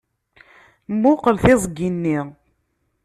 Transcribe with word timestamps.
Mmuqqel 0.93 1.35
tiẓgi-nni! 1.43 2.19